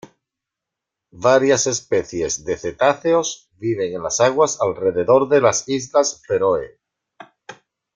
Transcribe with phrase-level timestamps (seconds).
[1.23, 6.79] Varias especies de cetáceos viven en las aguas alrededor de las islas Feroe.